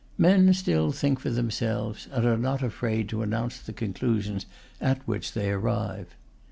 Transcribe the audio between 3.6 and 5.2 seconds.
conclusions at